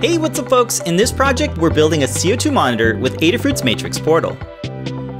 [0.00, 0.78] Hey, what's up folks?
[0.82, 4.38] In this project, we're building a CO2 monitor with Adafruit's Matrix Portal.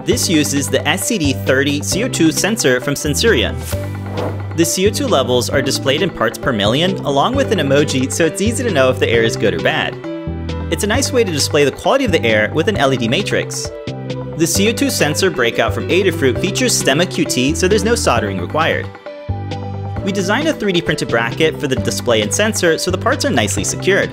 [0.05, 3.59] This uses the SCD30 CO2 sensor from Sensirion.
[4.57, 8.41] The CO2 levels are displayed in parts per million, along with an emoji so it's
[8.41, 9.95] easy to know if the air is good or bad.
[10.73, 13.63] It's a nice way to display the quality of the air with an LED matrix.
[13.65, 18.89] The CO2 sensor breakout from Adafruit features Stemma QT, so there's no soldering required.
[20.05, 23.31] We designed a 3D printed bracket for the display and sensor so the parts are
[23.31, 24.09] nicely secured.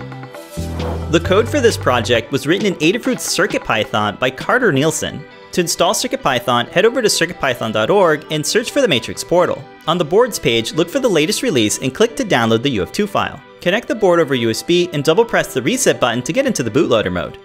[0.56, 5.24] The code for this project was written in Adafruit's CircuitPython by Carter Nelson.
[5.52, 9.64] To install CircuitPython, head over to circuitpython.org and search for the Matrix portal.
[9.88, 13.08] On the boards page, look for the latest release and click to download the UF2
[13.08, 13.42] file.
[13.62, 16.72] Connect the board over USB and double press the reset button to get into the
[16.72, 17.38] bootloader mode.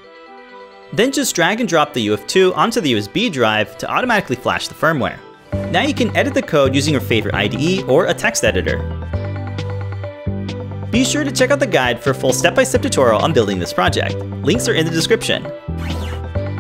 [0.93, 4.75] Then just drag and drop the UF2 onto the USB drive to automatically flash the
[4.75, 5.19] firmware.
[5.71, 8.79] Now you can edit the code using your favorite IDE or a text editor.
[10.91, 13.61] Be sure to check out the guide for a full step-by-step -step tutorial on building
[13.61, 14.17] this project.
[14.43, 15.43] Links are in the description.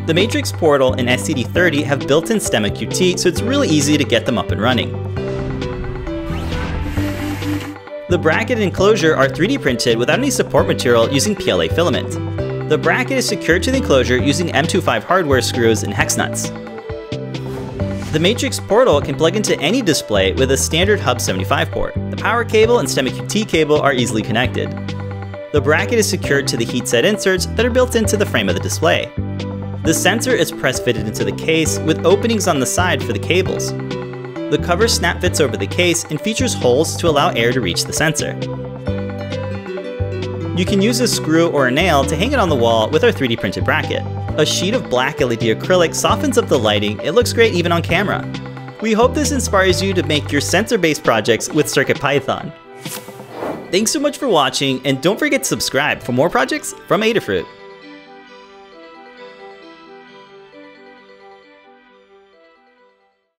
[0.07, 4.27] The Matrix Portal and SCD30 have built-in Stemma QT, so it's really easy to get
[4.27, 4.91] them up and running.
[8.09, 12.11] The bracket and enclosure are 3D printed without any support material using PLA filament.
[12.69, 16.51] The bracket is secured to the enclosure using M25 hardware screws and hex nuts.
[18.13, 21.95] The Matrix portal can plug into any display with a standard Hub 75 port.
[22.11, 24.69] The power cable and Stemma QT cable are easily connected.
[25.53, 28.57] The bracket is secured to the heatset inserts that are built into the frame of
[28.57, 29.13] the display.
[29.85, 33.19] The sensor is press fitted into the case with openings on the side for the
[33.21, 33.71] cables.
[33.71, 37.85] The cover snap fits over the case and features holes to allow air to reach
[37.85, 38.33] the sensor.
[40.59, 43.05] You can use a screw or a nail to hang it on the wall with
[43.05, 44.03] our 3D printed bracket.
[44.41, 47.83] A sheet of black LED acrylic softens up the lighting, it looks great even on
[47.83, 48.27] camera.
[48.81, 52.51] We hope this inspires you to make your sensor-based projects with CircuitPython.
[53.71, 57.47] Thanks so much for watching, and don't forget to subscribe for more projects from Adafruit.